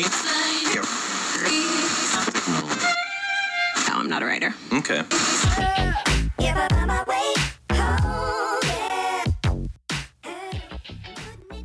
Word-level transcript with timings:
No, 0.00 0.04
I'm 3.94 4.08
not 4.08 4.22
a 4.22 4.26
writer. 4.26 4.52
Okay. 4.72 5.00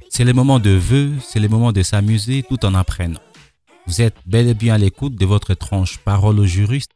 C'est 0.09 0.23
le 0.23 0.33
moment 0.33 0.59
de 0.59 0.71
vœux, 0.71 1.11
c'est 1.21 1.39
le 1.39 1.47
moment 1.47 1.71
de 1.71 1.83
s'amuser 1.83 2.43
tout 2.43 2.65
en 2.65 2.73
apprenant. 2.73 3.19
Vous 3.86 4.01
êtes 4.01 4.15
bel 4.25 4.47
et 4.47 4.55
bien 4.55 4.75
à 4.75 4.77
l'écoute 4.79 5.15
de 5.15 5.25
votre 5.25 5.54
tranche 5.54 5.97
Parole 6.00 6.39
au 6.39 6.45
juriste. 6.45 6.91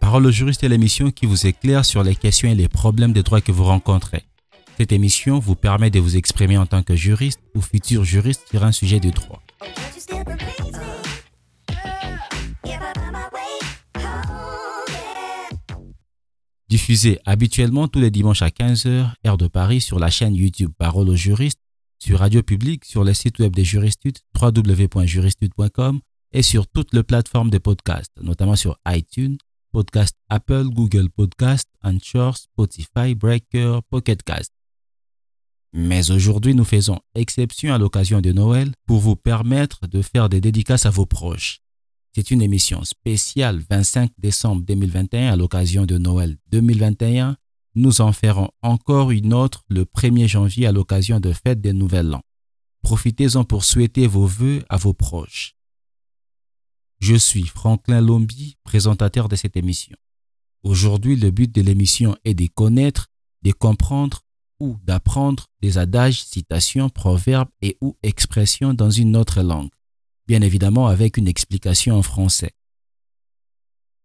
Parole 0.00 0.26
au 0.26 0.30
juriste 0.30 0.62
est 0.62 0.68
l'émission 0.68 1.10
qui 1.10 1.26
vous 1.26 1.46
éclaire 1.48 1.84
sur 1.84 2.04
les 2.04 2.14
questions 2.14 2.48
et 2.48 2.54
les 2.54 2.68
problèmes 2.68 3.12
de 3.12 3.22
droit 3.22 3.40
que 3.40 3.50
vous 3.50 3.64
rencontrez. 3.64 4.22
Cette 4.78 4.92
émission 4.92 5.40
vous 5.40 5.56
permet 5.56 5.90
de 5.90 5.98
vous 5.98 6.16
exprimer 6.16 6.58
en 6.58 6.66
tant 6.66 6.84
que 6.84 6.94
juriste 6.94 7.40
ou 7.56 7.60
futur 7.60 8.04
juriste 8.04 8.42
sur 8.50 8.62
un 8.62 8.72
sujet 8.72 9.00
de 9.00 9.10
droit. 9.10 9.42
Diffusé 16.70 17.18
habituellement 17.26 17.88
tous 17.88 17.98
les 17.98 18.12
dimanches 18.12 18.42
à 18.42 18.48
15h, 18.48 19.10
heure 19.26 19.36
de 19.36 19.48
Paris, 19.48 19.80
sur 19.80 19.98
la 19.98 20.08
chaîne 20.08 20.36
YouTube 20.36 20.70
Parole 20.78 21.08
aux 21.08 21.16
juristes, 21.16 21.58
sur 21.98 22.20
Radio 22.20 22.44
Public, 22.44 22.84
sur 22.84 23.02
le 23.02 23.12
site 23.12 23.40
web 23.40 23.56
des 23.56 23.64
Juristudes, 23.64 24.18
www.juristude.com 24.40 25.98
et 26.32 26.42
sur 26.42 26.68
toutes 26.68 26.94
les 26.94 27.02
plateformes 27.02 27.50
de 27.50 27.58
podcast, 27.58 28.12
notamment 28.22 28.54
sur 28.54 28.78
iTunes, 28.86 29.36
Podcast 29.72 30.14
Apple, 30.28 30.66
Google 30.66 31.10
Podcast, 31.10 31.68
Anchor, 31.82 32.36
Spotify, 32.36 33.16
Breaker, 33.16 33.80
Pocket 33.90 34.22
Cast. 34.22 34.52
Mais 35.72 36.12
aujourd'hui, 36.12 36.54
nous 36.54 36.64
faisons 36.64 37.00
exception 37.16 37.74
à 37.74 37.78
l'occasion 37.78 38.20
de 38.20 38.30
Noël 38.30 38.70
pour 38.86 39.00
vous 39.00 39.16
permettre 39.16 39.88
de 39.88 40.02
faire 40.02 40.28
des 40.28 40.40
dédicaces 40.40 40.86
à 40.86 40.90
vos 40.90 41.06
proches. 41.06 41.62
C'est 42.12 42.32
une 42.32 42.42
émission 42.42 42.82
spéciale 42.84 43.62
25 43.70 44.10
décembre 44.18 44.62
2021 44.62 45.32
à 45.32 45.36
l'occasion 45.36 45.86
de 45.86 45.96
Noël 45.96 46.36
2021. 46.48 47.36
Nous 47.76 48.00
en 48.00 48.12
ferons 48.12 48.50
encore 48.62 49.12
une 49.12 49.32
autre 49.32 49.64
le 49.68 49.84
1er 49.84 50.26
janvier 50.26 50.66
à 50.66 50.72
l'occasion 50.72 51.20
de 51.20 51.32
fête 51.32 51.60
des 51.60 51.72
Nouvel 51.72 52.12
An. 52.12 52.22
Profitez-en 52.82 53.44
pour 53.44 53.64
souhaiter 53.64 54.08
vos 54.08 54.26
vœux 54.26 54.64
à 54.68 54.76
vos 54.76 54.92
proches. 54.92 55.54
Je 56.98 57.14
suis 57.14 57.46
Franklin 57.46 58.00
Lombi, 58.00 58.56
présentateur 58.64 59.28
de 59.28 59.36
cette 59.36 59.56
émission. 59.56 59.96
Aujourd'hui, 60.64 61.14
le 61.14 61.30
but 61.30 61.54
de 61.54 61.62
l'émission 61.62 62.16
est 62.24 62.34
de 62.34 62.48
connaître, 62.48 63.06
de 63.42 63.52
comprendre 63.52 64.22
ou 64.58 64.76
d'apprendre 64.82 65.46
des 65.62 65.78
adages, 65.78 66.24
citations, 66.24 66.90
proverbes 66.90 67.48
et 67.62 67.78
ou 67.80 67.96
expressions 68.02 68.74
dans 68.74 68.90
une 68.90 69.16
autre 69.16 69.42
langue, 69.42 69.70
bien 70.26 70.42
évidemment 70.42 70.86
avec 70.86 71.16
une 71.16 71.28
explication 71.28 71.96
en 71.96 72.02
français. 72.02 72.52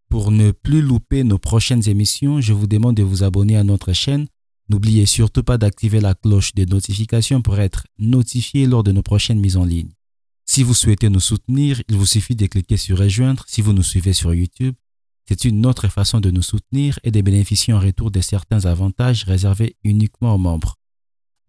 Pour 0.10 0.32
ne 0.32 0.52
plus 0.52 0.82
louper 0.82 1.24
nos 1.24 1.38
prochaines 1.38 1.90
émissions, 1.90 2.42
je 2.42 2.54
vous 2.54 2.68
demande 2.68 2.96
de 2.96 3.04
vous 3.04 3.24
abonner 3.24 3.58
à 3.58 3.64
notre 3.64 3.94
chaîne. 3.94 4.28
N'oubliez 4.70 5.06
surtout 5.06 5.44
pas 5.44 5.58
d'activer 5.58 6.00
la 6.00 6.16
cloche 6.16 6.56
de 6.56 6.66
notification 6.66 7.42
pour 7.42 7.60
être 7.60 7.86
notifié 8.00 8.66
lors 8.66 8.84
de 8.84 8.92
nos 8.92 9.04
prochaines 9.04 9.40
mises 9.40 9.58
en 9.58 9.66
ligne. 9.66 9.92
Si 10.46 10.64
vous 10.64 10.74
souhaitez 10.74 11.10
nous 11.10 11.20
soutenir, 11.20 11.82
il 11.90 11.98
vous 11.98 12.06
suffit 12.06 12.36
de 12.36 12.46
cliquer 12.46 12.78
sur 12.78 13.00
Rejoindre 13.00 13.44
si 13.48 13.62
vous 13.62 13.74
nous 13.74 13.84
suivez 13.84 14.14
sur 14.14 14.34
YouTube. 14.34 14.76
C'est 15.28 15.44
une 15.44 15.66
autre 15.66 15.88
façon 15.88 16.20
de 16.20 16.30
nous 16.30 16.44
soutenir 16.44 17.00
et 17.04 17.12
de 17.12 17.20
bénéficier 17.22 17.74
en 17.74 17.80
retour 17.80 18.12
de 18.12 18.22
certains 18.22 18.66
avantages 18.66 19.24
réservés 19.24 19.76
uniquement 19.84 20.36
aux 20.36 20.40
membres. 20.40 20.78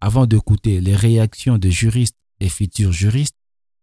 Avant 0.01 0.25
d'écouter 0.25 0.81
les 0.81 0.95
réactions 0.95 1.59
de 1.59 1.69
juristes 1.69 2.17
et 2.39 2.49
futurs 2.49 2.91
juristes, 2.91 3.37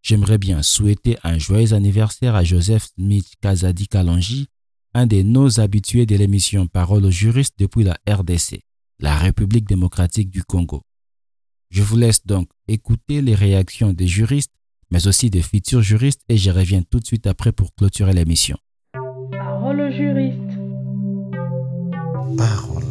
j'aimerais 0.04 0.38
bien 0.38 0.62
souhaiter 0.62 1.18
un 1.24 1.38
joyeux 1.38 1.72
anniversaire 1.72 2.36
à 2.36 2.44
Joseph 2.44 2.86
Smith 2.94 3.32
Kazadi 3.40 3.88
Kalanji, 3.88 4.46
un 4.94 5.06
de 5.06 5.22
nos 5.22 5.58
habitués 5.58 6.06
de 6.06 6.14
l'émission 6.14 6.68
Parole 6.68 7.04
aux 7.04 7.10
juristes 7.10 7.58
depuis 7.58 7.82
la 7.82 7.96
RDC, 8.08 8.60
la 9.00 9.16
République 9.16 9.66
démocratique 9.66 10.30
du 10.30 10.44
Congo. 10.44 10.82
Je 11.70 11.82
vous 11.82 11.96
laisse 11.96 12.24
donc 12.24 12.48
écouter 12.68 13.20
les 13.20 13.34
réactions 13.34 13.92
des 13.92 14.06
juristes 14.06 14.52
mais 14.90 15.08
aussi 15.08 15.28
des 15.28 15.42
futurs 15.42 15.82
juristes 15.82 16.22
et 16.28 16.36
je 16.36 16.52
reviens 16.52 16.82
tout 16.82 17.00
de 17.00 17.04
suite 17.04 17.26
après 17.26 17.50
pour 17.50 17.74
clôturer 17.74 18.12
l'émission. 18.12 18.56
Parole 19.32 19.80
au 19.80 19.90
juriste. 19.90 20.38
Parole 22.38 22.84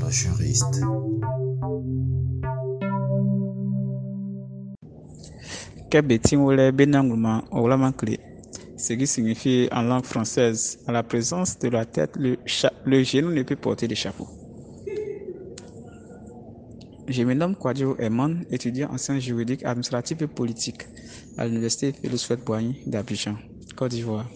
juriste. 5.94 6.28
ce 8.78 8.94
qui 8.94 9.08
signifie 9.08 9.68
en 9.72 9.82
langue 9.84 10.06
française, 10.06 10.80
à 10.88 10.92
la 10.92 11.04
présence 11.04 11.58
de 11.60 11.70
la 11.70 11.86
tête, 11.86 12.16
le, 12.18 12.38
le 12.86 13.04
genou 13.04 13.32
ne 13.32 13.44
peut 13.44 13.56
porter 13.56 13.94
chapeau. 13.96 14.28
Je 17.08 17.24
me 17.24 17.34
nomme 17.34 17.56
Kwadjo 17.56 17.98
Eman, 18.00 18.44
étudiant 18.50 18.90
en 18.92 18.98
sciences 18.98 19.24
juridiques, 19.24 19.64
administratives 19.66 20.24
et 20.24 20.28
politiques 20.28 20.88
à 21.38 21.46
l'université 21.46 21.92
Félix 21.92 22.32
Boigny 22.46 22.82
d'Abidjan, 22.86 23.36
Côte 23.76 23.92
d'Ivoire. 23.92 24.30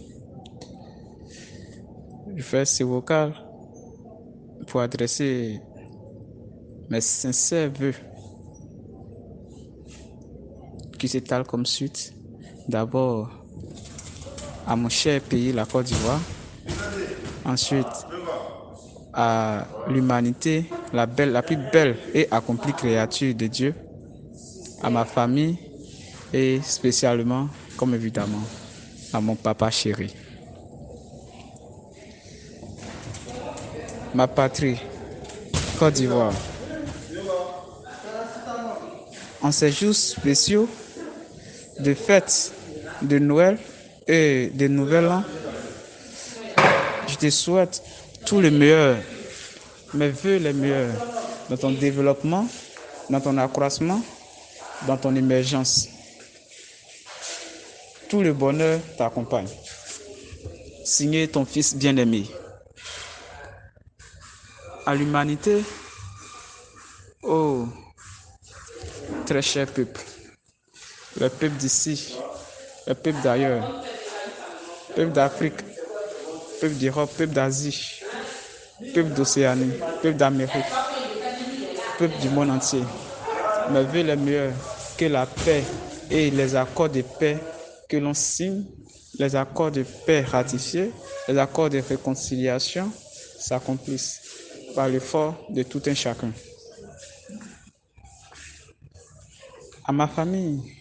Je 2.35 2.44
fais 2.44 2.66
ce 2.66 2.84
vocal 2.84 3.34
pour 4.68 4.81
adresser 4.81 5.59
mes 6.89 7.01
sincères 7.01 7.72
voeux 7.72 7.94
qui 10.97 11.08
s'étalent 11.08 11.46
comme 11.46 11.66
suite. 11.66 12.13
D'abord 12.68 13.30
à 14.68 14.75
mon 14.75 14.90
cher 14.90 15.22
pays, 15.22 15.53
la 15.53 15.66
Côte 15.66 15.85
d'Ivoire. 15.85 16.19
Ensuite 17.46 17.88
à 19.13 19.66
l'humanité, 19.88 20.66
la 20.94 21.06
belle, 21.06 21.31
la 21.31 21.41
plus 21.41 21.57
belle 21.72 21.96
et 22.13 22.28
accomplie 22.30 22.74
créature 22.74 23.34
de 23.34 23.47
Dieu, 23.47 23.74
à 24.84 24.90
ma 24.90 25.06
famille 25.06 25.57
et 26.34 26.59
spécialement, 26.62 27.47
comme 27.78 27.96
évidemment, 27.96 28.44
à 29.13 29.22
mon 29.22 29.36
papa 29.36 29.72
chéri. 29.72 30.13
Ma 34.13 34.28
patrie, 34.28 34.80
Côte 35.80 35.94
d'Ivoire. 35.94 36.34
En 39.41 39.52
ces 39.52 39.72
jours 39.72 39.96
spéciaux 39.96 40.68
de 41.79 41.93
fêtes 41.93 42.53
de 43.01 43.19
Noël 43.19 43.57
et 44.07 44.47
de 44.53 44.67
Nouvel 44.67 45.07
An, 45.07 45.23
je 47.07 47.15
te 47.15 47.29
souhaite 47.29 47.81
tout 48.25 48.41
le 48.41 48.51
meilleur, 48.51 48.97
mes 49.93 50.09
voeux 50.09 50.38
les 50.38 50.53
meilleurs 50.53 50.93
dans 51.49 51.57
ton 51.57 51.71
développement, 51.71 52.47
dans 53.09 53.21
ton 53.21 53.38
accroissement, 53.38 54.01
dans 54.85 54.97
ton 54.97 55.15
émergence. 55.15 55.88
Tout 58.09 58.21
le 58.21 58.33
bonheur 58.33 58.79
t'accompagne. 58.97 59.47
Signé 60.83 61.27
ton 61.27 61.45
fils 61.45 61.75
bien-aimé. 61.75 62.25
À 64.85 64.95
l'humanité, 64.95 65.63
oh, 67.23 67.67
très 69.25 69.41
cher 69.41 69.67
peuple, 69.67 70.01
le 71.19 71.29
peuple 71.29 71.55
d'ici, 71.57 72.16
le 72.85 72.94
peuple 72.94 73.22
d'ailleurs, 73.23 73.83
peuple 74.95 75.11
d'Afrique, 75.11 75.61
peuple 76.61 76.75
d'Europe, 76.75 77.11
peuple 77.17 77.33
d'Asie, 77.33 78.01
peuple 78.94 79.13
d'Océanie, 79.13 79.73
peuple 80.01 80.17
d'Amérique, 80.17 80.66
peuple 81.97 82.17
du 82.22 82.29
monde 82.29 82.51
entier. 82.51 82.83
Mais 83.72 83.83
veux 83.83 84.03
le 84.03 84.16
mieux 84.16 84.51
que 84.97 85.06
la 85.06 85.25
paix 85.25 85.63
et 86.09 86.29
les 86.29 86.56
accords 86.56 86.89
de 86.89 87.01
paix 87.01 87.38
que 87.89 87.97
l'on 87.97 88.13
signe, 88.13 88.63
les 89.19 89.35
accords 89.35 89.71
de 89.71 89.83
paix 89.83 90.21
ratifiés, 90.21 90.92
les 91.27 91.38
accords 91.38 91.69
de 91.69 91.80
réconciliation 91.80 92.92
s'accomplissent 93.39 94.21
par 94.75 94.88
l'effort 94.88 95.36
de 95.50 95.63
tout 95.63 95.81
un 95.88 95.94
chacun. 95.95 96.31
À 99.86 99.92
ma 99.92 100.07
famille, 100.07 100.76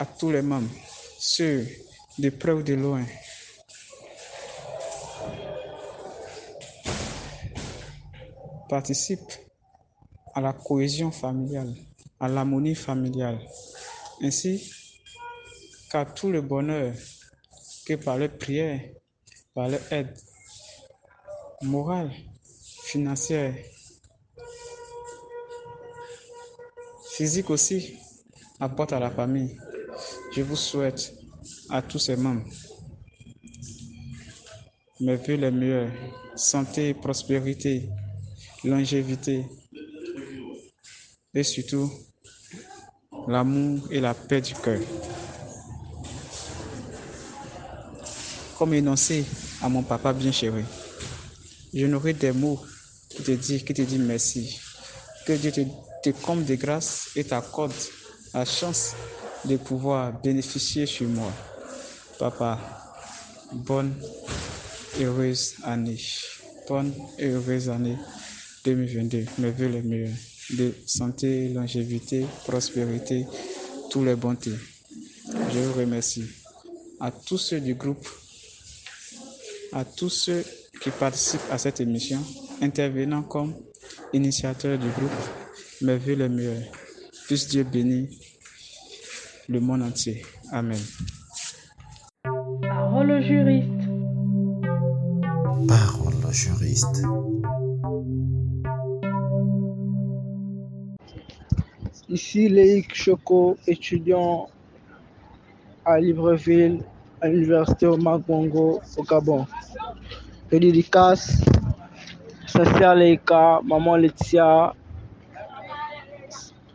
à 0.00 0.06
tous 0.06 0.30
les 0.30 0.40
membres, 0.40 0.70
ceux 1.18 1.66
de 2.18 2.30
près 2.30 2.52
ou 2.52 2.62
de 2.62 2.72
loin, 2.72 3.04
participe 8.66 9.30
à 10.34 10.40
la 10.40 10.54
cohésion 10.54 11.10
familiale, 11.10 11.74
à 12.18 12.28
l'harmonie 12.28 12.74
familiale, 12.74 13.40
ainsi 14.22 14.72
qu'à 15.90 16.06
tout 16.06 16.30
le 16.30 16.40
bonheur 16.40 16.94
que 17.84 17.94
par 17.94 18.16
leur 18.16 18.30
prière, 18.38 18.80
par 19.54 19.68
leur 19.68 19.92
aide 19.92 20.16
morale, 21.60 22.10
financière, 22.84 23.54
physique 27.12 27.50
aussi, 27.50 27.98
apporte 28.60 28.94
à 28.94 28.98
la 28.98 29.10
famille. 29.10 29.58
Je 30.32 30.42
vous 30.42 30.56
souhaite 30.56 31.12
à 31.68 31.82
tous 31.82 31.98
ses 31.98 32.16
membres. 32.16 32.44
Mes 35.00 35.16
voeux 35.16 35.34
les 35.34 35.50
meilleurs, 35.50 35.90
santé, 36.36 36.94
prospérité, 36.94 37.88
longévité 38.62 39.44
et 41.34 41.42
surtout 41.42 41.90
l'amour 43.26 43.88
et 43.90 43.98
la 43.98 44.14
paix 44.14 44.40
du 44.40 44.54
cœur. 44.54 44.80
Comme 48.56 48.74
énoncé 48.74 49.24
à 49.62 49.68
mon 49.68 49.82
papa 49.82 50.12
bien 50.12 50.30
chéri, 50.30 50.62
je 51.74 51.86
n'aurai 51.86 52.12
des 52.12 52.30
mots 52.32 52.60
qui 53.08 53.22
te 53.22 53.32
disent, 53.32 53.64
qui 53.64 53.74
te 53.74 53.82
disent 53.82 53.98
merci. 53.98 54.60
Que 55.26 55.32
Dieu 55.32 55.50
te, 55.50 55.62
te 56.04 56.10
comble 56.10 56.44
de 56.44 56.54
grâce 56.54 57.10
et 57.16 57.24
t'accorde 57.24 57.72
la 58.32 58.44
chance 58.44 58.94
de 59.44 59.56
pouvoir 59.56 60.20
bénéficier 60.22 60.86
sur 60.86 61.08
moi. 61.08 61.32
Papa, 62.18 62.58
bonne 63.52 63.94
heureuse 65.00 65.54
année. 65.64 65.98
Bonne 66.68 66.92
et 67.18 67.28
heureuse 67.28 67.68
année 67.68 67.96
2022. 68.64 69.24
Mes 69.38 69.50
voeux 69.50 69.66
les 69.68 69.82
meilleurs. 69.82 70.10
De 70.56 70.74
santé, 70.84 71.48
longévité, 71.48 72.26
prospérité, 72.46 73.24
tous 73.90 74.04
les 74.04 74.16
bontés. 74.16 74.56
Je 75.52 75.58
vous 75.60 75.72
remercie. 75.78 76.24
À 76.98 77.10
tous 77.10 77.38
ceux 77.38 77.60
du 77.60 77.74
groupe, 77.74 78.06
à 79.72 79.84
tous 79.84 80.08
ceux 80.10 80.44
qui 80.82 80.90
participent 80.90 81.40
à 81.50 81.58
cette 81.58 81.80
émission, 81.80 82.20
intervenant 82.60 83.22
comme 83.22 83.54
initiateurs 84.12 84.78
du 84.78 84.88
groupe, 84.88 85.10
mes 85.82 85.96
voeux 85.96 86.14
les 86.14 86.28
meilleurs. 86.28 86.62
Puisse 87.26 87.46
Dieu 87.48 87.62
bénir 87.64 88.08
le 89.50 89.58
monde 89.58 89.82
entier. 89.82 90.22
Amen. 90.52 90.78
Parole 92.62 93.10
au 93.10 93.20
juriste. 93.20 93.82
Parole 95.66 96.14
au 96.24 96.32
juriste. 96.32 97.02
Ici 102.08 102.48
Léic 102.48 102.94
Choco, 102.94 103.56
étudiant 103.66 104.48
à 105.84 105.98
Libreville, 105.98 106.84
à 107.20 107.28
l'université 107.28 107.86
Omagongo, 107.86 108.80
au 108.96 109.02
Gabon. 109.02 109.46
Je 110.52 110.58
dédicace 110.58 111.40
sa 112.46 112.64
sœur 112.78 112.94
Leïka, 112.94 113.60
maman 113.64 113.96
Laetitia, 113.96 114.74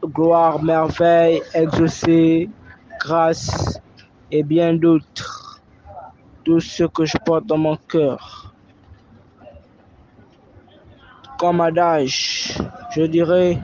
gloire, 0.06 0.62
merveille, 0.62 1.42
exaucé, 1.54 2.50
grâce 3.00 3.80
et 4.31 4.44
bien 4.44 4.74
d'autres. 4.74 5.62
Tout 6.44 6.59
ce 6.59 6.83
que 6.83 7.06
je 7.06 7.18
porte 7.25 7.45
dans 7.45 7.57
mon 7.57 7.75
cœur. 7.75 8.53
Comme 11.39 11.62
adage, 11.62 12.57
je 12.95 13.01
dirais, 13.03 13.59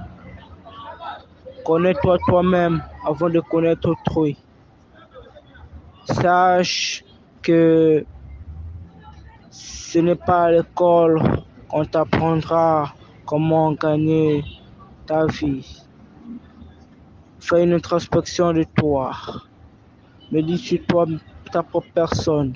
connais-toi 1.64 2.18
toi-même 2.28 2.84
avant 3.06 3.30
de 3.30 3.40
connaître 3.40 3.90
autrui. 3.90 4.38
Sache 6.06 7.04
que 7.42 8.06
ce 9.50 10.00
n'est 10.00 10.16
pas 10.16 10.46
à 10.46 10.52
l'école 10.52 11.22
qu'on 11.70 11.86
t'apprendra 11.86 12.94
comment 13.26 13.72
gagner 13.74 14.44
ta 15.06 15.26
vie. 15.28 15.81
Fais 17.42 17.64
une 17.64 17.74
introspection 17.74 18.54
de 18.54 18.64
toi. 18.76 19.12
Médite 20.32 20.60
sur 20.60 20.86
toi, 20.86 21.08
ta 21.52 21.64
propre 21.64 21.88
personne. 21.94 22.54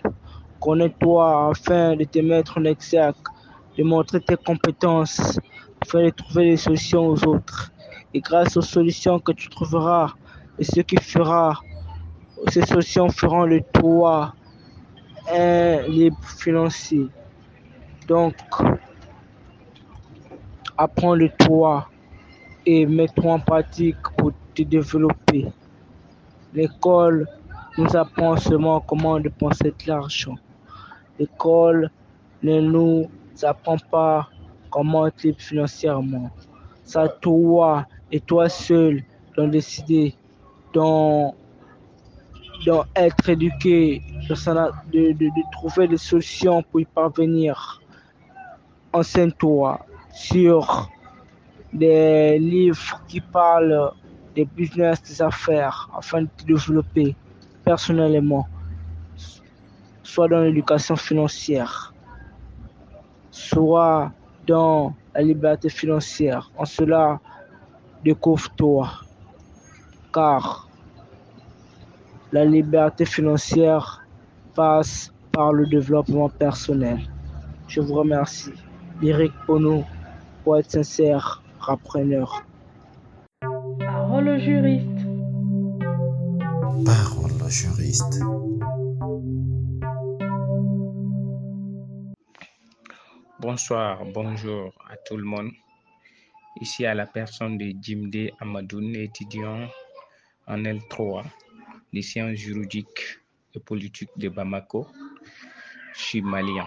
Connais-toi 0.60 1.50
afin 1.50 1.96
de 1.96 2.04
te 2.04 2.20
mettre 2.20 2.60
en 2.60 2.66
exergue, 2.66 3.16
de 3.78 3.84
montrer 3.84 4.22
tes 4.22 4.38
compétences, 4.38 5.40
afin 5.82 6.04
de 6.04 6.12
trouver 6.12 6.52
des 6.52 6.58
solutions 6.58 7.08
aux 7.08 7.28
autres. 7.28 7.72
Et 8.14 8.22
grâce 8.22 8.56
aux 8.58 8.62
solutions 8.62 9.20
que 9.20 9.32
tu 9.32 9.50
trouveras, 9.50 10.14
et 10.60 10.64
ce 10.64 10.82
qui 10.82 10.98
fera, 10.98 11.60
ces 12.50 12.64
solutions 12.66 13.10
feront 13.10 13.48
de 13.48 13.62
toi 13.74 14.36
un 15.34 15.82
libre 15.88 16.24
financier. 16.38 17.08
Donc, 18.08 18.36
apprends 20.78 21.18
de 21.18 21.30
toi 21.40 21.90
et 22.68 22.86
mets-toi 22.86 23.34
en 23.34 23.40
pratique 23.40 23.98
développer. 24.64 25.48
L'école 26.54 27.28
nous 27.78 27.96
apprend 27.96 28.38
seulement 28.38 28.80
comment 28.80 29.20
dépenser 29.20 29.72
de 29.72 29.88
l'argent. 29.88 30.36
L'école 31.20 31.90
ne 32.42 32.62
nous 32.62 33.10
apprend 33.44 33.78
pas 33.92 34.30
comment 34.70 35.08
être 35.08 35.24
libre 35.24 35.40
financièrement. 35.42 36.30
C'est 36.84 37.00
à 37.00 37.08
toi 37.10 37.86
et 38.12 38.20
toi 38.22 38.48
seul 38.48 39.04
d'en 39.36 39.48
décider, 39.48 40.14
d'en 40.74 41.34
être 42.96 43.30
éduqué, 43.30 44.02
de- 44.30 45.12
de 45.12 45.52
trouver 45.52 45.88
des 45.88 45.98
solutions 45.98 46.64
pour 46.64 46.80
y 46.80 46.86
parvenir. 46.86 47.82
Enseigne-toi 48.94 49.86
sur 50.14 50.90
des 51.74 52.40
livres 52.40 53.02
qui 53.08 53.20
parlent 53.20 53.92
des 54.36 54.46
business, 54.46 55.02
des 55.02 55.22
affaires, 55.22 55.90
afin 55.98 56.24
de 56.24 56.30
te 56.38 56.44
développer 56.46 57.16
personnellement, 57.64 58.48
soit 60.04 60.28
dans 60.28 60.42
l'éducation 60.42 60.96
financière, 60.96 61.94
soit 63.32 64.12
dans 64.46 64.94
la 65.14 65.22
liberté 65.22 65.70
financière. 65.70 66.52
En 66.58 66.66
cela, 66.66 67.20
découvre-toi, 68.04 68.92
car 70.14 70.68
la 72.32 72.46
liberté 72.46 73.06
financière 73.06 74.06
passe 74.54 75.12
par 75.32 75.54
le 75.54 75.66
développement 75.66 76.30
personnel. 76.30 77.00
Je 77.68 77.82
vous 77.82 77.96
remercie. 77.96 78.54
Lyric 79.02 79.34
Pono, 79.46 79.84
poète 80.44 80.72
sincère, 80.72 81.42
rappreneur. 81.60 82.46
Parole 84.26 84.40
au 84.40 84.44
juriste. 84.44 85.06
Parole 86.84 87.32
au 87.44 87.50
juriste. 87.50 88.20
Bonsoir, 93.40 94.04
bonjour 94.06 94.74
à 94.90 94.98
tout 94.98 95.18
le 95.18 95.26
monde. 95.26 95.52
Ici 96.60 96.88
à 96.88 96.96
la 96.96 97.06
personne 97.06 97.60
de 97.60 97.72
Jimde 97.80 98.32
Amadoun, 98.40 98.96
étudiant 98.96 99.68
en 100.48 100.58
L3 100.58 101.24
des 101.94 102.02
sciences 102.02 102.38
juridiques 102.38 103.20
et 103.54 103.60
politiques 103.60 104.18
de 104.18 104.30
Bamako. 104.30 104.88
Je 105.94 106.02
suis 106.02 106.22
malien. 106.24 106.66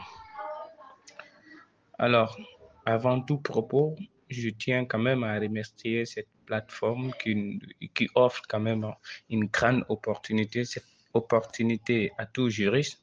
Alors, 1.99 2.39
avant 2.87 3.21
tout 3.21 3.39
propos, 3.39 3.97
je 4.29 4.51
tiens 4.51 4.85
quand 4.85 4.99
même 4.99 5.25
à 5.25 5.39
remercier 5.39 6.05
cette 6.05 6.29
plateforme 6.47 7.13
qui, 7.23 8.09
offre 8.15 8.43
quand 8.49 8.61
même 8.61 8.87
une 9.31 9.47
grande 9.47 9.85
opportunité, 9.89 10.65
cette 10.65 10.87
opportunité 11.15 12.13
à 12.19 12.27
tout 12.27 12.49
juriste, 12.49 13.03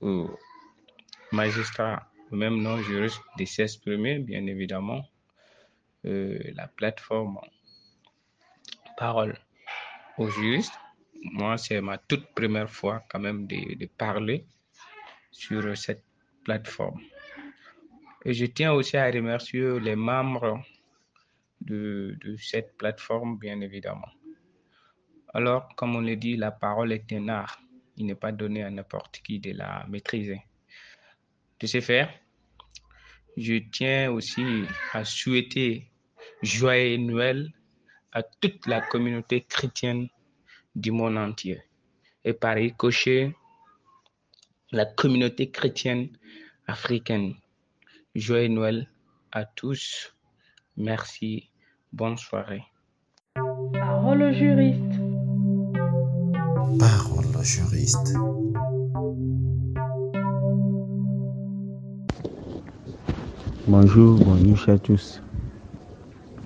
ou 0.00 0.28
magistrat, 1.30 2.10
même 2.30 2.60
non 2.62 2.78
juriste, 2.82 3.20
de 3.38 3.44
s'exprimer, 3.44 4.18
bien 4.18 4.46
évidemment. 4.46 5.04
Euh, 6.04 6.38
la 6.56 6.66
plateforme 6.66 7.38
Parole 8.96 9.38
aux 10.18 10.28
juristes. 10.28 10.74
Moi, 11.22 11.56
c'est 11.56 11.80
ma 11.80 11.98
toute 11.98 12.26
première 12.34 12.68
fois 12.68 13.04
quand 13.08 13.20
même 13.20 13.46
de 13.46 13.86
parler 13.86 14.44
sur 15.30 15.76
cette 15.76 16.04
plateforme. 16.44 17.00
Et 18.24 18.34
je 18.34 18.46
tiens 18.46 18.72
aussi 18.72 18.96
à 18.96 19.10
remercier 19.10 19.80
les 19.80 19.96
membres 19.96 20.62
de, 21.60 22.16
cette 22.38 22.76
plateforme, 22.76 23.38
bien 23.38 23.60
évidemment. 23.60 24.08
Alors, 25.34 25.68
comme 25.76 25.96
on 25.96 26.00
le 26.00 26.16
dit, 26.16 26.36
la 26.36 26.50
parole 26.50 26.92
est 26.92 27.12
un 27.12 27.28
art. 27.28 27.60
Il 27.96 28.06
n'est 28.06 28.14
pas 28.14 28.32
donné 28.32 28.62
à 28.62 28.70
n'importe 28.70 29.20
qui 29.22 29.38
de 29.38 29.52
la 29.52 29.86
maîtriser. 29.88 30.42
De 31.58 31.66
ce 31.66 31.80
fait, 31.80 32.08
je 33.36 33.54
tiens 33.70 34.10
aussi 34.10 34.64
à 34.92 35.04
souhaiter 35.04 35.90
joyeux 36.42 36.98
Noël 36.98 37.52
à 38.12 38.22
toute 38.22 38.66
la 38.66 38.80
communauté 38.80 39.42
chrétienne 39.42 40.08
du 40.74 40.90
monde 40.90 41.16
entier. 41.16 41.62
Et 42.24 42.34
par 42.34 42.56
ricochet, 42.56 43.34
la 44.70 44.86
communauté 44.86 45.50
chrétienne 45.50 46.08
africaine. 46.66 47.34
Joyeux 48.14 48.48
Noël 48.48 48.88
à 49.32 49.46
tous. 49.46 50.14
Merci. 50.76 51.48
Bonne 51.94 52.18
soirée. 52.18 52.62
Parole 53.72 54.22
au 54.22 54.32
juriste. 54.32 55.00
Parole 56.78 57.24
au 57.24 57.42
juriste. 57.42 58.14
Bonjour, 63.66 64.18
bonjour 64.18 64.68
à 64.68 64.78
tous. 64.78 65.22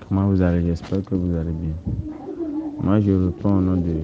Comment 0.09 0.29
vous 0.29 0.43
allez? 0.43 0.65
J'espère 0.67 1.03
que 1.03 1.17
vous 1.17 1.35
allez 1.35 1.51
bien. 1.51 1.75
Moi, 2.79 3.01
je 3.01 3.11
réponds 3.11 3.57
au 3.57 3.61
nom 3.61 3.81
de 3.81 4.03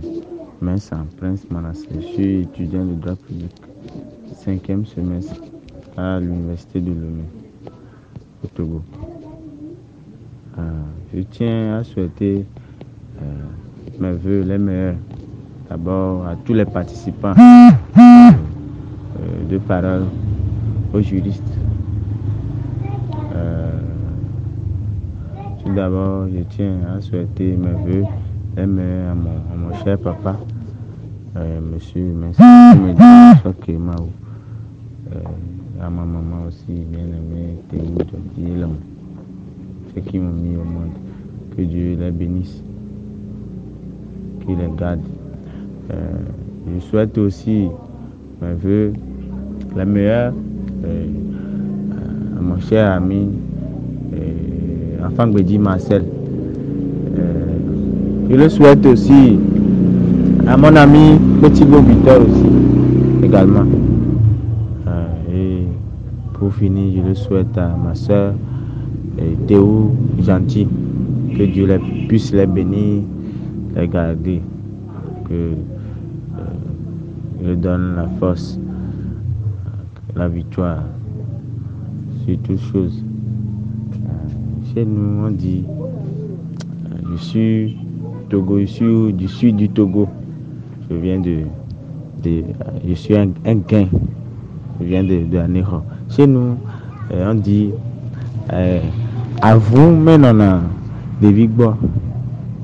Vincent 0.61 1.07
Prince 1.17 1.49
Manassé. 1.49 1.87
Je 1.95 2.01
suis 2.01 2.41
étudiant 2.41 2.85
de 2.85 2.95
droit 2.95 3.15
public, 3.15 3.55
cinquième 4.35 4.85
semestre 4.85 5.41
à 5.97 6.19
l'université 6.19 6.81
de 6.81 6.91
Lomé, 6.91 7.23
Euh, 8.45 8.73
je 11.15 11.21
tiens 11.31 11.77
à 11.79 11.85
souhaiter 11.85 12.45
euh, 13.21 13.25
mes 14.01 14.13
voeux 14.13 14.43
les 14.43 14.59
meilleurs 14.59 14.97
d'abord 15.71 16.27
à 16.27 16.35
tous 16.45 16.53
les 16.53 16.65
participants 16.65 17.35
euh, 17.39 18.31
de 19.49 19.59
parole, 19.59 20.07
aux 20.93 21.01
juristes. 21.01 21.43
tout 25.65 25.73
d'abord, 25.75 26.27
je 26.29 26.43
tiens 26.51 26.79
à 26.97 27.01
souhaiter 27.01 27.57
mes 27.57 27.71
voeux 27.71 28.05
les 28.57 28.67
meilleurs 28.67 29.13
à 29.13 29.15
mon, 29.15 29.73
cher 29.85 29.99
papa, 29.99 30.37
monsieur 31.37 32.13
Merci 32.15 32.43
Mao, 33.79 34.09
à 35.81 35.91
ma 35.91 36.05
maman 36.05 36.47
aussi, 36.49 36.85
bien 36.91 37.01
aimée, 37.01 37.57
Djobdi 37.73 38.53
ceux 39.95 40.01
qui 40.01 40.19
m'ont 40.19 40.33
mis 40.33 40.57
au 40.57 40.65
monde. 40.65 40.91
Que 41.57 41.63
Dieu 41.63 41.97
les 42.01 42.11
bénisse, 42.11 42.63
qu'il 44.47 44.57
les 44.57 44.71
garde. 44.79 45.01
Euh, 45.93 45.95
je 46.67 46.81
souhaite 46.81 47.19
aussi 47.19 47.69
mes 48.41 48.55
voeux 48.55 48.93
les 49.77 49.85
meilleurs 49.85 50.33
euh, 50.85 51.07
à 52.39 52.41
mon 52.41 52.59
cher 52.61 52.91
ami, 52.91 53.29
euh, 54.15 55.07
enfant 55.07 55.27
Bédi 55.27 55.59
Marcel. 55.59 56.05
Euh, 57.19 57.21
je 58.31 58.37
le 58.37 58.49
souhaite 58.49 58.85
aussi 58.87 59.39
à 60.47 60.57
mon 60.57 60.75
ami 60.77 61.19
Petit 61.41 61.65
Victor 61.65 62.21
aussi, 62.23 63.25
également. 63.25 63.65
Je 66.69 67.01
le 67.01 67.15
souhaite 67.15 67.59
à 67.59 67.75
ma 67.77 67.95
soeur 67.95 68.35
Théo 69.49 69.91
gentil. 70.21 70.69
Que 71.37 71.45
Dieu 71.45 71.67
les, 71.67 71.79
puisse 72.07 72.33
les 72.33 72.47
bénir, 72.47 73.03
les 73.75 73.89
garder. 73.89 74.41
Que 75.29 75.55
euh, 77.43 77.57
donne 77.57 77.97
la 77.97 78.07
force, 78.21 78.61
la 80.15 80.29
victoire 80.29 80.85
sur 82.25 82.39
toutes 82.39 82.61
choses. 82.61 83.03
Euh, 83.95 84.73
chez 84.73 84.85
nous, 84.85 85.27
on 85.27 85.31
dit 85.31 85.65
euh, 85.67 86.99
je 87.13 87.17
suis 87.17 87.77
Togo, 88.29 88.61
je 88.61 88.67
suis 88.67 89.13
du 89.15 89.27
sud 89.27 89.57
du 89.57 89.69
Togo. 89.69 90.07
Je 90.91 90.97
viens 90.97 91.19
de. 91.19 91.45
je 92.87 92.95
suis 92.95 93.17
un, 93.17 93.31
un 93.47 93.57
gain. 93.57 93.87
Je 94.81 94.87
viens 94.87 95.03
de, 95.03 95.25
de 95.25 95.39
Chez 96.15 96.27
nous, 96.27 96.59
on 97.11 97.35
dit 97.35 97.73
avum 99.41 100.05
me 100.05 100.17
nɔna 100.19 100.61
ɖevi 101.23 101.49
gbɔ 101.49 101.69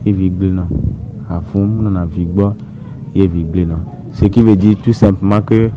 ye 0.04 0.12
vi 0.12 0.28
gble 0.30 0.52
nɔ 0.52 0.64
avum 1.30 1.82
nɔna 1.82 2.04
vi 2.04 2.26
gbɔ 2.26 2.52
ye 3.14 3.26
vi 3.26 3.44
gble 3.44 3.64
nɔ 3.66 3.76
ce 4.12 4.26
qui 4.26 4.42
veut 4.42 4.54
dire 4.54 4.76
tout 4.82 4.92
simplement 4.92 5.40
que 5.40 5.70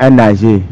un 0.00 0.18
âgé 0.18 0.62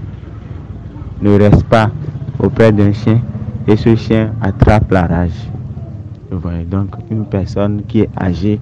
ne 1.21 1.39
reste 1.39 1.65
pas 1.65 1.91
auprès 2.39 2.73
d'un 2.73 2.93
chien 2.93 3.21
et 3.69 3.77
ce 3.77 3.95
chien 3.97 4.33
attrape 4.41 4.91
la 4.91 5.07
rage. 5.07 5.51
Voyez, 6.31 6.65
donc 6.65 6.95
une 7.11 7.27
personne 7.27 7.83
qui 7.87 8.01
est 8.01 8.11
âgée 8.19 8.59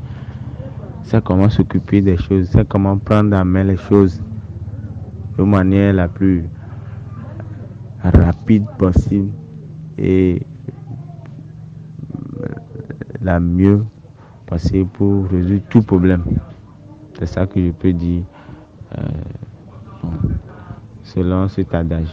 sait 1.05 1.21
comment 1.23 1.49
s'occuper 1.49 2.00
des 2.00 2.17
choses, 2.17 2.49
sait 2.49 2.64
comment 2.69 2.99
prendre 2.99 3.37
en 3.37 3.45
main 3.45 3.62
les 3.62 3.76
choses 3.76 4.21
de 5.38 5.45
manière 5.45 5.95
la 5.95 6.09
plus 6.09 6.49
rapide 8.02 8.67
possible 8.78 9.33
et 9.97 10.43
la 13.21 13.40
mieux 13.40 13.85
passer 14.47 14.85
pour 14.85 15.26
résoudre 15.28 15.62
tout 15.69 15.83
problème. 15.83 16.25
C'est 17.19 17.26
ça 17.26 17.47
que 17.47 17.64
je 17.64 17.71
peux 17.73 17.93
dire 17.93 18.25
euh, 18.97 19.02
selon 21.02 21.49
cet 21.49 21.75
adage. 21.75 22.09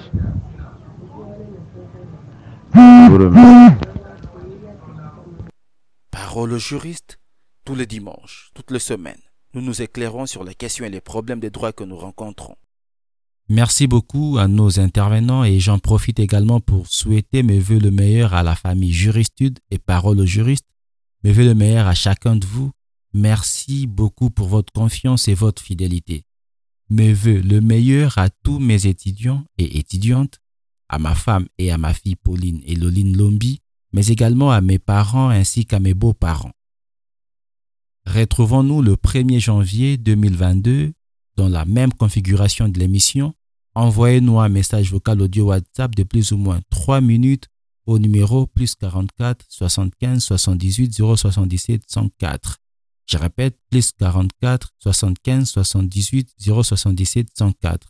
Parole 6.11 6.53
au 6.53 6.57
juriste, 6.57 7.19
tous 7.63 7.75
les 7.75 7.85
dimanches, 7.85 8.51
toutes 8.53 8.71
les 8.71 8.79
semaines, 8.79 9.21
nous 9.53 9.61
nous 9.61 9.81
éclairons 9.81 10.25
sur 10.25 10.43
les 10.43 10.55
questions 10.55 10.85
et 10.85 10.89
les 10.89 11.01
problèmes 11.01 11.39
des 11.39 11.49
droits 11.49 11.71
que 11.71 11.83
nous 11.83 11.95
rencontrons. 11.95 12.55
Merci 13.47 13.85
beaucoup 13.85 14.37
à 14.39 14.47
nos 14.47 14.79
intervenants 14.79 15.43
et 15.43 15.59
j'en 15.59 15.77
profite 15.77 16.19
également 16.19 16.59
pour 16.59 16.87
souhaiter 16.87 17.43
mes 17.43 17.59
voeux 17.59 17.77
le 17.77 17.91
meilleur 17.91 18.33
à 18.33 18.41
la 18.41 18.55
famille 18.55 18.91
Juristude 18.91 19.59
et 19.69 19.77
Parole 19.77 20.19
aux 20.19 20.25
juristes. 20.25 20.65
Mes 21.23 21.31
voeux 21.31 21.45
le 21.45 21.53
meilleur 21.53 21.85
à 21.85 21.93
chacun 21.93 22.35
de 22.35 22.45
vous. 22.45 22.71
Merci 23.13 23.85
beaucoup 23.85 24.31
pour 24.31 24.47
votre 24.47 24.73
confiance 24.73 25.27
et 25.27 25.35
votre 25.35 25.61
fidélité. 25.61 26.23
Mes 26.89 27.13
voeux 27.13 27.39
le 27.39 27.61
meilleur 27.61 28.17
à 28.17 28.29
tous 28.29 28.57
mes 28.57 28.87
étudiants 28.87 29.45
et 29.59 29.77
étudiantes, 29.77 30.39
à 30.89 30.97
ma 30.97 31.13
femme 31.13 31.47
et 31.59 31.71
à 31.71 31.77
ma 31.77 31.93
fille 31.93 32.15
Pauline 32.15 32.61
et 32.65 32.75
Loline 32.75 33.15
Lombi, 33.15 33.61
mais 33.93 34.07
également 34.07 34.51
à 34.51 34.61
mes 34.61 34.79
parents 34.79 35.29
ainsi 35.29 35.65
qu'à 35.65 35.79
mes 35.79 35.93
beaux-parents. 35.93 36.51
Retrouvons-nous 38.07 38.81
le 38.81 38.95
1er 38.95 39.39
janvier 39.39 39.97
2022 39.97 40.93
dans 41.35 41.49
la 41.49 41.65
même 41.65 41.93
configuration 41.93 42.69
de 42.69 42.79
l'émission, 42.79 43.33
envoyez-nous 43.73 44.39
un 44.39 44.49
message 44.49 44.91
vocal 44.91 45.21
audio 45.21 45.47
WhatsApp 45.47 45.95
de 45.95 46.03
plus 46.03 46.31
ou 46.31 46.37
moins 46.37 46.61
3 46.69 47.01
minutes 47.01 47.47
au 47.85 47.99
numéro 47.99 48.47
plus 48.47 48.75
44 48.75 49.45
75 49.49 50.23
78 50.23 50.93
077 50.93 51.83
104. 51.87 52.57
Je 53.07 53.17
répète, 53.17 53.57
plus 53.69 53.91
44 53.91 54.71
75 54.79 55.49
78 55.49 56.29
077 56.39 57.27
104 57.37 57.87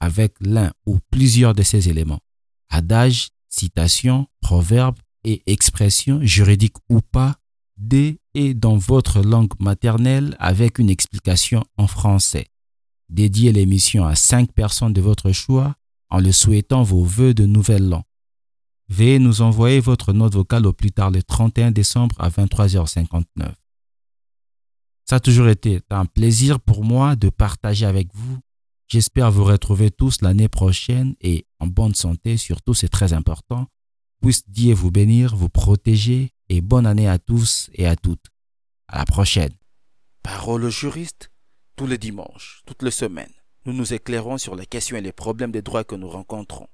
avec 0.00 0.34
l'un 0.40 0.72
ou 0.86 0.98
plusieurs 1.10 1.54
de 1.54 1.62
ces 1.62 1.88
éléments. 1.88 2.20
Adage, 2.68 3.30
citation, 3.48 4.26
proverbe 4.40 4.96
et 5.24 5.42
expression 5.46 6.20
juridique 6.22 6.76
ou 6.88 7.00
pas, 7.00 7.36
des 7.76 8.20
et 8.34 8.54
dans 8.54 8.76
votre 8.76 9.22
langue 9.22 9.52
maternelle 9.58 10.36
avec 10.38 10.78
une 10.78 10.90
explication 10.90 11.64
en 11.76 11.86
français. 11.86 12.46
Dédiez 13.08 13.52
l'émission 13.52 14.04
à 14.04 14.14
cinq 14.14 14.52
personnes 14.52 14.92
de 14.92 15.00
votre 15.00 15.32
choix 15.32 15.74
en 16.10 16.20
le 16.20 16.32
souhaitant 16.32 16.82
vos 16.82 17.04
vœux 17.04 17.34
de 17.34 17.46
nouvel 17.46 17.92
an. 17.92 18.04
Veuillez 18.88 19.18
nous 19.18 19.42
envoyer 19.42 19.80
votre 19.80 20.12
note 20.12 20.34
vocale 20.34 20.66
au 20.66 20.72
plus 20.72 20.92
tard 20.92 21.10
le 21.10 21.22
31 21.22 21.70
décembre 21.70 22.16
à 22.18 22.30
23h59. 22.30 23.52
Ça 25.04 25.16
a 25.16 25.20
toujours 25.20 25.48
été 25.48 25.80
un 25.90 26.06
plaisir 26.06 26.60
pour 26.60 26.84
moi 26.84 27.16
de 27.16 27.30
partager 27.30 27.86
avec 27.86 28.08
vous. 28.14 28.38
J'espère 28.88 29.30
vous 29.30 29.44
retrouver 29.44 29.90
tous 29.90 30.22
l'année 30.22 30.48
prochaine 30.48 31.14
et 31.20 31.46
en 31.60 31.66
bonne 31.66 31.94
santé, 31.94 32.36
surtout 32.36 32.74
c'est 32.74 32.88
très 32.88 33.12
important. 33.12 33.66
Puisse 34.22 34.48
Dieu 34.48 34.74
vous 34.74 34.90
bénir, 34.90 35.36
vous 35.36 35.48
protéger 35.48 36.32
et 36.48 36.60
bonne 36.60 36.86
année 36.86 37.08
à 37.08 37.18
tous 37.18 37.70
et 37.74 37.86
à 37.86 37.96
toutes. 37.96 38.26
À 38.88 38.98
la 38.98 39.04
prochaine. 39.04 39.52
Parole 40.22 40.64
au 40.64 40.70
juriste 40.70 41.30
tous 41.78 41.86
les 41.86 41.96
dimanches, 41.96 42.62
toutes 42.66 42.82
les 42.82 42.90
semaines, 42.90 43.32
nous 43.64 43.72
nous 43.72 43.94
éclairons 43.94 44.36
sur 44.36 44.56
les 44.56 44.66
questions 44.66 44.96
et 44.96 45.00
les 45.00 45.12
problèmes 45.12 45.52
des 45.52 45.62
droits 45.62 45.84
que 45.84 45.94
nous 45.94 46.08
rencontrons. 46.08 46.66